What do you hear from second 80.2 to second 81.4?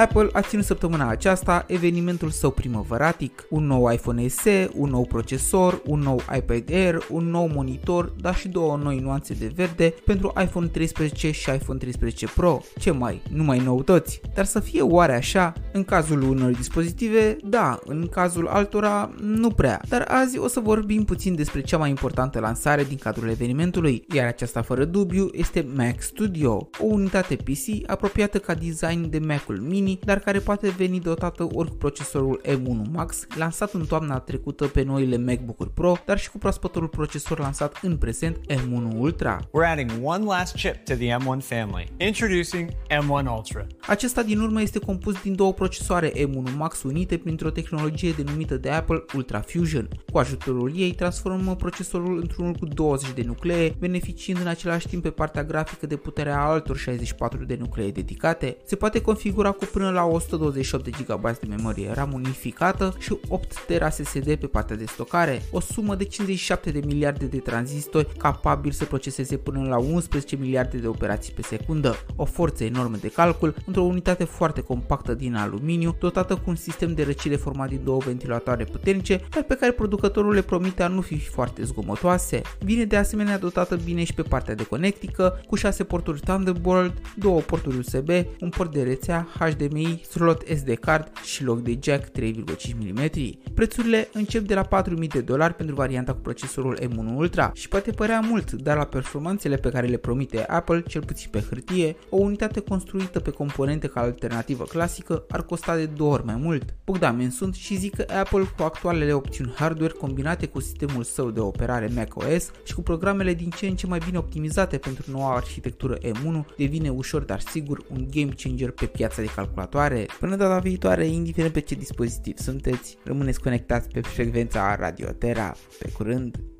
le promite a nu fi